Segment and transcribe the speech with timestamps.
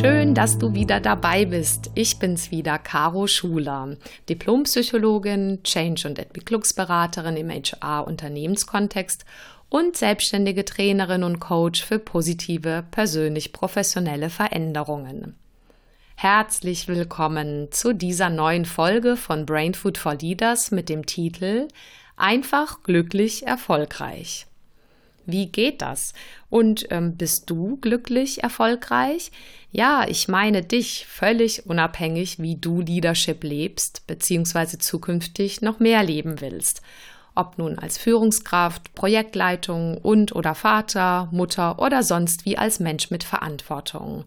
[0.00, 1.90] Schön, dass du wieder dabei bist.
[1.94, 3.98] Ich bin's wieder, Caro Schuler,
[4.30, 9.26] Diplompsychologin, Change- und Entwicklungsberaterin im HR-Unternehmenskontext
[9.68, 15.36] und selbstständige Trainerin und Coach für positive, persönlich professionelle Veränderungen.
[16.16, 21.68] Herzlich willkommen zu dieser neuen Folge von Brain Food for Leaders mit dem Titel
[22.16, 24.46] Einfach glücklich erfolgreich.
[25.30, 26.12] Wie geht das?
[26.48, 29.30] Und ähm, bist du glücklich erfolgreich?
[29.72, 36.40] Ja, ich meine dich, völlig unabhängig, wie du Leadership lebst, beziehungsweise zukünftig noch mehr leben
[36.40, 36.82] willst.
[37.34, 43.22] Ob nun als Führungskraft, Projektleitung und oder Vater, Mutter oder sonst wie als Mensch mit
[43.22, 44.24] Verantwortung.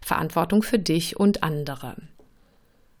[0.00, 1.96] Verantwortung für dich und andere.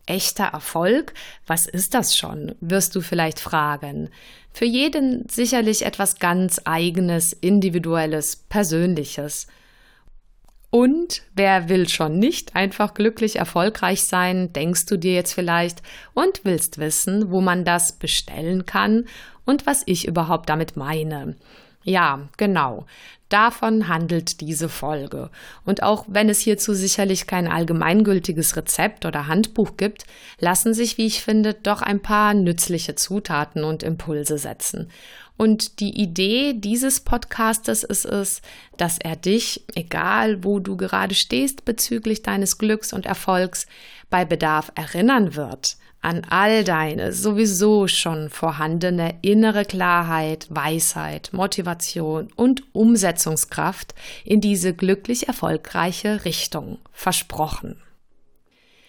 [0.06, 1.14] Echter Erfolg?
[1.46, 2.54] Was ist das schon?
[2.60, 4.08] wirst du vielleicht fragen.
[4.52, 9.48] Für jeden sicherlich etwas ganz eigenes, individuelles, persönliches.
[10.70, 15.82] Und wer will schon nicht einfach glücklich erfolgreich sein, denkst du dir jetzt vielleicht
[16.14, 19.06] und willst wissen, wo man das bestellen kann
[19.44, 21.36] und was ich überhaupt damit meine.
[21.86, 22.84] Ja, genau.
[23.28, 25.30] Davon handelt diese Folge.
[25.64, 30.04] Und auch wenn es hierzu sicherlich kein allgemeingültiges Rezept oder Handbuch gibt,
[30.40, 34.90] lassen sich, wie ich finde, doch ein paar nützliche Zutaten und Impulse setzen.
[35.36, 38.42] Und die Idee dieses Podcastes ist es,
[38.78, 43.66] dass er dich, egal wo du gerade stehst bezüglich deines Glücks und Erfolgs,
[44.10, 45.76] bei Bedarf erinnern wird
[46.06, 53.92] an all deine sowieso schon vorhandene innere Klarheit, Weisheit, Motivation und Umsetzungskraft
[54.24, 57.82] in diese glücklich erfolgreiche Richtung versprochen.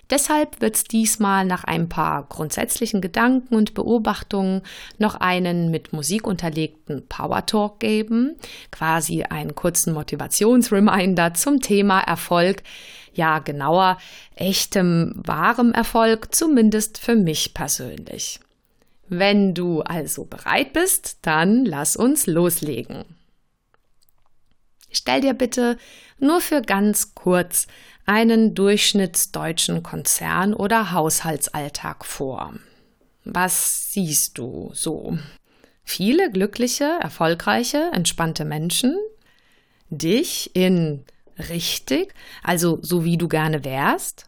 [0.09, 4.61] Deshalb wird es diesmal nach ein paar grundsätzlichen Gedanken und Beobachtungen
[4.97, 8.35] noch einen mit Musik unterlegten Power Talk geben,
[8.71, 12.63] quasi einen kurzen Motivationsreminder zum Thema Erfolg,
[13.13, 13.97] ja genauer
[14.35, 18.39] echtem, wahrem Erfolg, zumindest für mich persönlich.
[19.09, 23.16] Wenn du also bereit bist, dann lass uns loslegen.
[24.97, 25.77] Stell dir bitte
[26.19, 27.67] nur für ganz kurz
[28.05, 32.53] einen durchschnittsdeutschen Konzern oder Haushaltsalltag vor.
[33.23, 35.17] Was siehst du so?
[35.83, 38.97] Viele glückliche, erfolgreiche, entspannte Menschen?
[39.89, 41.05] Dich in
[41.49, 44.25] richtig, also so wie du gerne wärst?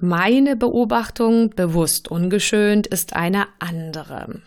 [0.00, 4.42] Meine Beobachtung, bewusst ungeschönt, ist eine andere.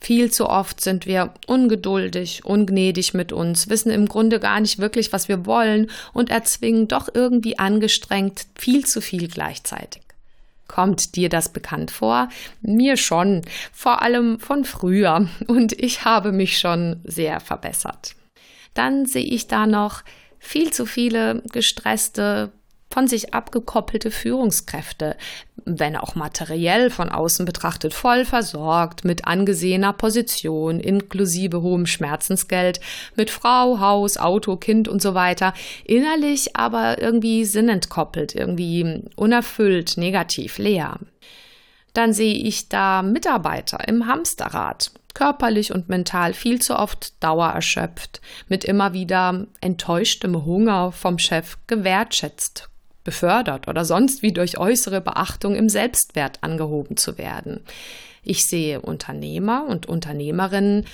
[0.00, 5.12] Viel zu oft sind wir ungeduldig, ungnädig mit uns, wissen im Grunde gar nicht wirklich,
[5.12, 10.02] was wir wollen und erzwingen doch irgendwie angestrengt viel zu viel gleichzeitig.
[10.68, 12.28] Kommt dir das bekannt vor?
[12.62, 18.14] Mir schon, vor allem von früher, und ich habe mich schon sehr verbessert
[18.74, 20.02] dann sehe ich da noch
[20.38, 22.52] viel zu viele gestresste,
[22.92, 25.16] von sich abgekoppelte Führungskräfte,
[25.64, 32.80] wenn auch materiell von außen betrachtet voll versorgt, mit angesehener Position, inklusive hohem Schmerzensgeld,
[33.14, 40.58] mit Frau, Haus, Auto, Kind und so weiter, innerlich aber irgendwie sinnentkoppelt, irgendwie unerfüllt, negativ,
[40.58, 40.98] leer.
[41.92, 48.64] Dann sehe ich da Mitarbeiter im Hamsterrad, körperlich und mental viel zu oft dauererschöpft, mit
[48.64, 52.70] immer wieder enttäuschtem Hunger vom Chef gewertschätzt,
[53.10, 57.58] befördert oder sonst wie durch äußere Beachtung im Selbstwert angehoben zu werden.
[58.22, 60.84] Ich sehe Unternehmer und Unternehmerinnen,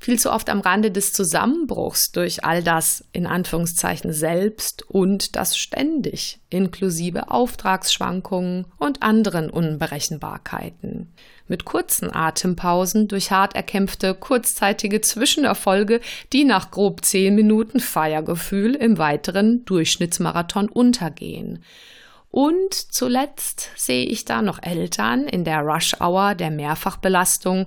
[0.00, 5.56] viel zu oft am Rande des Zusammenbruchs durch all das in Anführungszeichen selbst und das
[5.56, 11.12] ständig, inklusive Auftragsschwankungen und anderen Unberechenbarkeiten.
[11.46, 16.00] Mit kurzen Atempausen durch hart erkämpfte kurzzeitige Zwischenerfolge,
[16.32, 21.62] die nach grob zehn Minuten Feiergefühl im weiteren Durchschnittsmarathon untergehen.
[22.32, 27.66] Und zuletzt sehe ich da noch Eltern in der Rush-Hour der Mehrfachbelastung,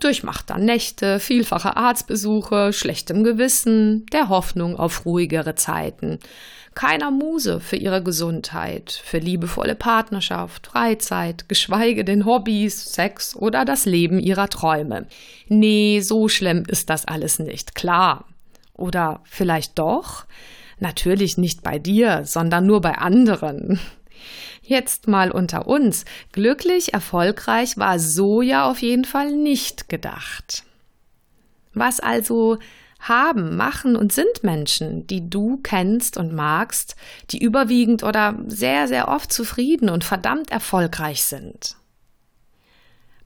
[0.00, 6.18] durchmachter Nächte, vielfache Arztbesuche, schlechtem Gewissen, der Hoffnung auf ruhigere Zeiten.
[6.74, 13.86] Keiner Muse für ihre Gesundheit, für liebevolle Partnerschaft, Freizeit, geschweige denn Hobbys, Sex oder das
[13.86, 15.06] Leben ihrer Träume.
[15.48, 18.26] Nee, so schlimm ist das alles nicht, klar.
[18.74, 20.26] Oder vielleicht doch?
[20.80, 23.78] Natürlich nicht bei dir, sondern nur bei anderen.
[24.62, 26.04] Jetzt mal unter uns.
[26.32, 30.64] Glücklich, erfolgreich war so ja auf jeden Fall nicht gedacht.
[31.74, 32.58] Was also
[33.00, 36.94] haben, machen und sind Menschen, die du kennst und magst,
[37.30, 41.76] die überwiegend oder sehr, sehr oft zufrieden und verdammt erfolgreich sind.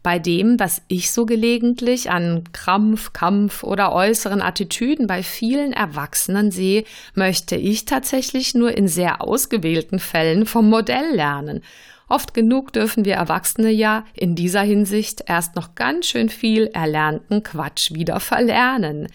[0.06, 6.52] Bei dem, was ich so gelegentlich an Krampf, Kampf oder äußeren Attitüden bei vielen Erwachsenen
[6.52, 6.84] sehe,
[7.16, 11.60] möchte ich tatsächlich nur in sehr ausgewählten Fällen vom Modell lernen.
[12.08, 17.42] Oft genug dürfen wir Erwachsene ja in dieser Hinsicht erst noch ganz schön viel erlernten
[17.42, 19.08] Quatsch wieder verlernen.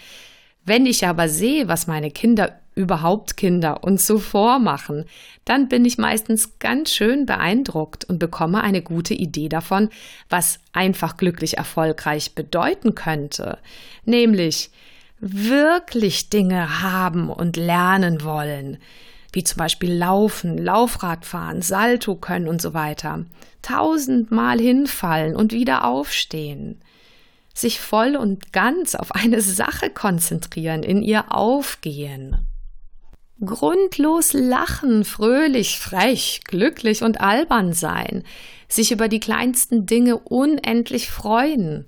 [0.65, 5.05] Wenn ich aber sehe, was meine Kinder überhaupt Kinder uns so vormachen,
[5.45, 9.89] dann bin ich meistens ganz schön beeindruckt und bekomme eine gute Idee davon,
[10.29, 13.57] was einfach glücklich erfolgreich bedeuten könnte,
[14.05, 14.71] nämlich
[15.19, 18.77] wirklich Dinge haben und lernen wollen,
[19.33, 23.25] wie zum Beispiel Laufen, Laufrad fahren, Salto können und so weiter,
[23.61, 26.81] tausendmal hinfallen und wieder aufstehen,
[27.53, 32.47] sich voll und ganz auf eine Sache konzentrieren, in ihr aufgehen
[33.45, 38.23] grundlos lachen, fröhlich, frech, glücklich und albern sein,
[38.67, 41.85] sich über die kleinsten Dinge unendlich freuen,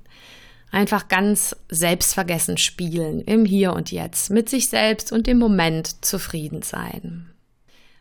[0.71, 6.61] einfach ganz selbstvergessen spielen, im Hier und Jetzt, mit sich selbst und im Moment zufrieden
[6.61, 7.32] sein.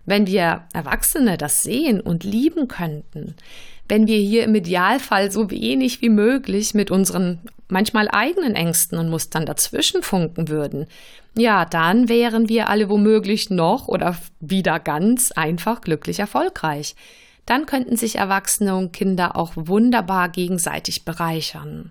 [0.05, 3.35] Wenn wir Erwachsene das sehen und lieben könnten,
[3.89, 9.11] wenn wir hier im Idealfall so wenig wie möglich mit unseren manchmal eigenen Ängsten und
[9.11, 10.87] Mustern dazwischen funken würden,
[11.37, 16.95] ja, dann wären wir alle womöglich noch oder wieder ganz einfach glücklich erfolgreich.
[17.47, 21.91] Dann könnten sich Erwachsene und Kinder auch wunderbar gegenseitig bereichern.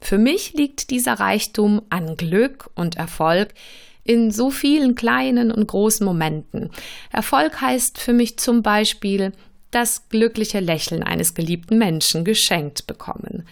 [0.00, 3.54] Für mich liegt dieser Reichtum an Glück und Erfolg
[4.04, 6.70] in so vielen kleinen und großen Momenten.
[7.10, 9.32] Erfolg heißt für mich zum Beispiel
[9.70, 13.44] das glückliche Lächeln eines geliebten Menschen geschenkt bekommen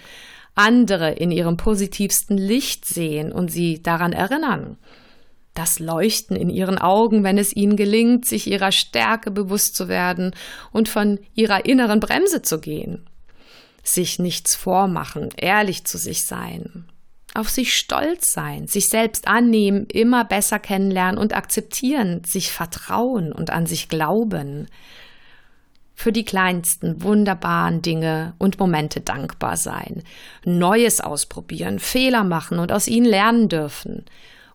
[0.61, 4.77] andere in ihrem positivsten Licht sehen und sie daran erinnern.
[5.55, 10.35] Das Leuchten in ihren Augen, wenn es ihnen gelingt, sich ihrer Stärke bewusst zu werden
[10.71, 13.09] und von ihrer inneren Bremse zu gehen.
[13.83, 16.85] Sich nichts vormachen, ehrlich zu sich sein,
[17.35, 23.51] auf sich stolz sein, sich selbst annehmen, immer besser kennenlernen und akzeptieren, sich vertrauen und
[23.51, 24.67] an sich glauben,
[25.95, 30.03] für die kleinsten wunderbaren Dinge und Momente dankbar sein,
[30.45, 34.07] Neues ausprobieren, Fehler machen und aus ihnen lernen dürfen,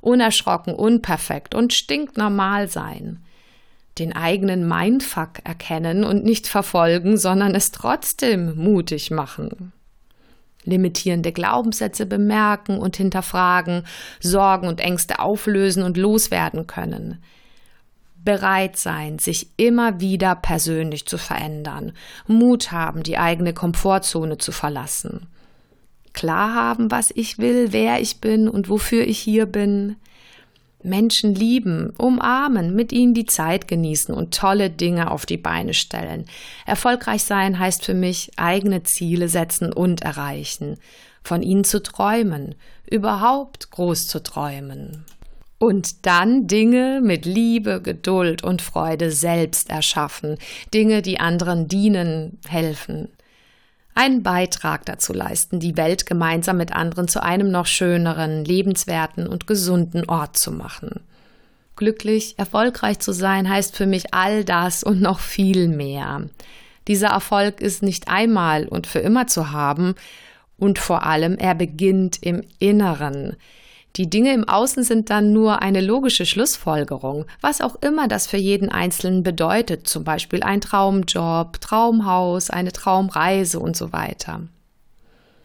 [0.02, 3.24] unerschrocken, unperfekt und stinknormal sein,
[4.00, 9.72] den eigenen Mindfuck erkennen und nicht verfolgen, sondern es trotzdem mutig machen
[10.66, 13.84] limitierende Glaubenssätze bemerken und hinterfragen,
[14.20, 17.24] Sorgen und Ängste auflösen und loswerden können,
[18.24, 21.94] bereit sein, sich immer wieder persönlich zu verändern,
[22.28, 25.28] Mut haben, die eigene Komfortzone zu verlassen,
[26.14, 29.98] klar haben, was ich will, wer ich bin und wofür ich hier bin,
[30.86, 36.26] Menschen lieben, umarmen, mit ihnen die Zeit genießen und tolle Dinge auf die Beine stellen.
[36.66, 40.78] Erfolgreich sein heißt für mich eigene Ziele setzen und erreichen,
[41.24, 42.56] von ihnen zu träumen,
[42.90, 45.06] überhaupt groß zu träumen
[45.58, 50.38] und dann Dinge mit Liebe, Geduld und Freude selbst erschaffen,
[50.74, 53.10] Dinge, die anderen dienen, helfen.
[53.98, 59.48] Einen Beitrag dazu leisten, die Welt gemeinsam mit anderen zu einem noch schöneren, lebenswerten und
[59.48, 61.00] gesunden Ort zu machen.
[61.78, 66.28] Glücklich, erfolgreich zu sein heißt für mich all das und noch viel mehr.
[66.90, 69.96] Dieser Erfolg ist nicht einmal und für immer zu haben,
[70.58, 73.36] und vor allem er beginnt im Inneren.
[73.98, 78.38] Die Dinge im Außen sind dann nur eine logische Schlussfolgerung, was auch immer das für
[78.38, 84.42] jeden Einzelnen bedeutet, zum Beispiel ein Traumjob, Traumhaus, eine Traumreise und so weiter.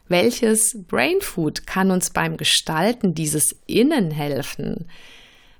[0.08, 4.86] Welches Brainfood kann uns beim Gestalten dieses Innen helfen?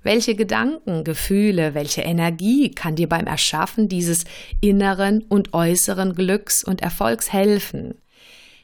[0.03, 4.25] Welche Gedanken, Gefühle, welche Energie kann dir beim Erschaffen dieses
[4.61, 7.95] inneren und äußeren Glücks und Erfolgs helfen?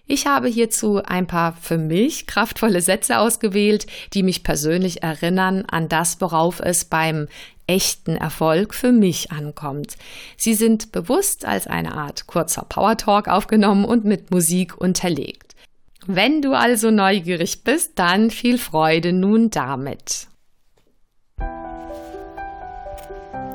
[0.09, 5.89] Ich habe hierzu ein paar für mich kraftvolle Sätze ausgewählt, die mich persönlich erinnern an
[5.89, 7.27] das, worauf es beim
[7.67, 9.97] echten Erfolg für mich ankommt.
[10.37, 15.57] Sie sind bewusst als eine Art kurzer Power Talk aufgenommen und mit Musik unterlegt.
[16.07, 20.29] Wenn du also neugierig bist, dann viel Freude nun damit.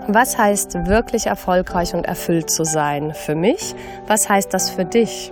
[0.08, 3.74] Was heißt wirklich erfolgreich und erfüllt zu sein für mich?
[4.08, 5.32] Was heißt das für dich?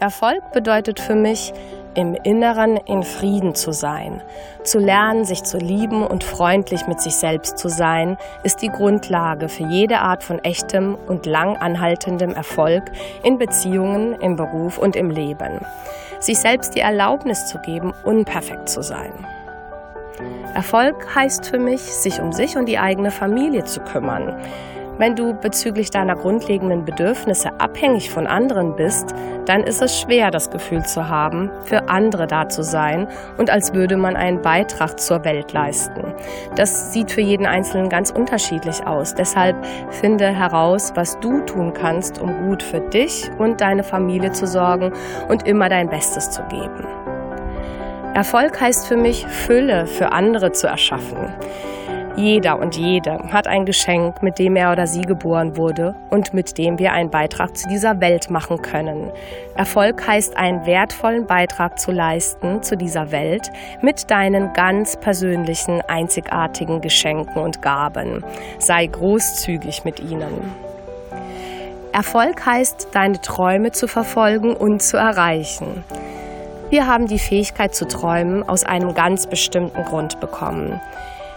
[0.00, 1.52] Erfolg bedeutet für mich,
[1.94, 4.20] im Inneren in Frieden zu sein.
[4.64, 9.48] Zu lernen, sich zu lieben und freundlich mit sich selbst zu sein, ist die Grundlage
[9.48, 12.90] für jede Art von echtem und lang anhaltendem Erfolg
[13.22, 15.60] in Beziehungen, im Beruf und im Leben.
[16.18, 19.12] Sich selbst die Erlaubnis zu geben, unperfekt zu sein.
[20.54, 24.34] Erfolg heißt für mich, sich um sich und die eigene Familie zu kümmern
[24.96, 29.12] Wenn du bezüglich deiner grundlegenden Bedürfnisse abhängig von anderen bist,
[29.44, 33.74] dann ist es schwer, das Gefühl zu haben, für andere da zu sein und als
[33.74, 36.14] würde man einen Beitrag zur Welt leisten.
[36.54, 39.14] Das sieht für jeden Einzelnen ganz unterschiedlich aus.
[39.14, 39.56] Deshalb
[39.90, 44.92] finde heraus, was du tun kannst, um gut für dich und deine Familie zu sorgen
[45.28, 46.86] und immer dein Bestes zu geben.
[48.14, 51.34] Erfolg heißt für mich, Fülle für andere zu erschaffen.
[52.16, 56.56] Jeder und jede hat ein Geschenk, mit dem er oder sie geboren wurde und mit
[56.58, 59.10] dem wir einen Beitrag zu dieser Welt machen können.
[59.56, 63.50] Erfolg heißt, einen wertvollen Beitrag zu leisten zu dieser Welt
[63.82, 68.22] mit deinen ganz persönlichen, einzigartigen Geschenken und Gaben.
[68.60, 70.52] Sei großzügig mit ihnen.
[71.92, 75.82] Erfolg heißt, deine Träume zu verfolgen und zu erreichen.
[76.70, 80.80] Wir haben die Fähigkeit zu träumen aus einem ganz bestimmten Grund bekommen.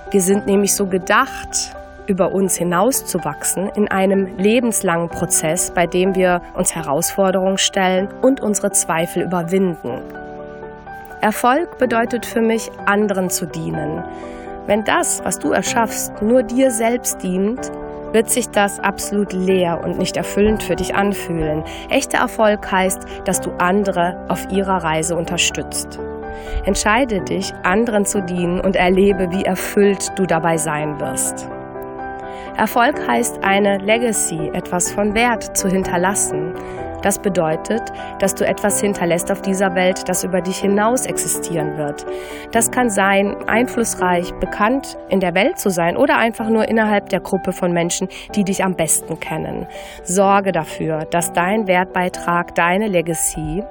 [0.10, 1.76] Wir sind nämlich so gedacht,
[2.08, 8.72] über uns hinauszuwachsen in einem lebenslangen Prozess, bei dem wir uns Herausforderungen stellen und unsere
[8.72, 10.02] Zweifel überwinden.
[11.20, 14.02] Erfolg bedeutet für mich, anderen zu dienen.
[14.66, 17.70] Wenn das, was du erschaffst, nur dir selbst dient,
[18.14, 21.64] wird sich das absolut leer und nicht erfüllend für dich anfühlen.
[21.90, 26.00] Echter Erfolg heißt, dass du andere auf ihrer Reise unterstützt.
[26.66, 31.50] Entscheide dich, anderen zu dienen und erlebe, wie erfüllt du dabei sein wirst.
[32.58, 36.54] Erfolg heißt eine Legacy, etwas von Wert zu hinterlassen.
[37.02, 37.82] Das bedeutet,
[38.20, 42.06] dass du etwas hinterlässt auf dieser Welt, das über dich hinaus existieren wird.
[42.52, 47.20] Das kann sein, einflussreich, bekannt in der Welt zu sein oder einfach nur innerhalb der
[47.20, 49.68] Gruppe von Menschen, die dich am besten kennen.
[50.04, 53.64] Sorge dafür, dass dein Wertbeitrag, deine Legacy,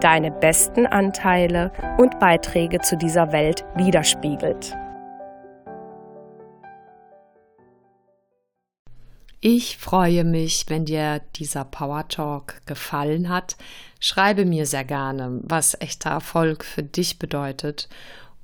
[0.00, 4.76] deine besten Anteile und Beiträge zu dieser Welt widerspiegelt.
[9.40, 13.56] Ich freue mich, wenn dir dieser Power Talk gefallen hat.
[14.00, 17.88] Schreibe mir sehr gerne, was echter Erfolg für dich bedeutet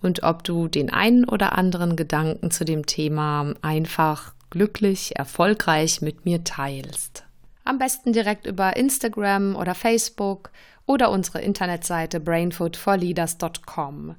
[0.03, 6.25] und ob du den einen oder anderen Gedanken zu dem Thema einfach glücklich, erfolgreich mit
[6.25, 7.25] mir teilst.
[7.65, 10.51] Am besten direkt über Instagram oder Facebook
[10.87, 14.15] oder unsere Internetseite brainfoodforleaders.com.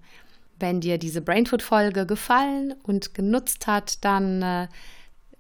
[0.60, 4.68] Wenn dir diese Brainfood-Folge gefallen und genutzt hat, dann äh,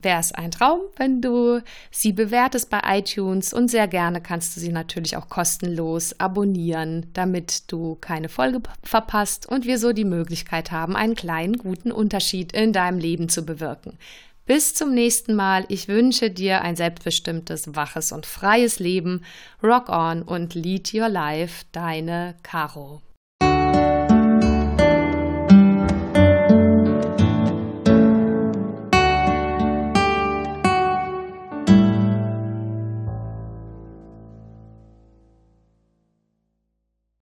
[0.06, 4.62] wäre es ein Traum, wenn du sie bewertest bei iTunes und sehr gerne kannst du
[4.62, 10.72] sie natürlich auch kostenlos abonnieren, damit du keine Folge verpasst und wir so die Möglichkeit
[10.72, 13.98] haben, einen kleinen guten Unterschied in deinem Leben zu bewirken.
[14.46, 15.66] Bis zum nächsten Mal.
[15.70, 19.24] Ich wünsche dir ein selbstbestimmtes, waches und freies Leben.
[19.64, 21.66] Rock on und lead your life.
[21.72, 23.02] Deine Caro.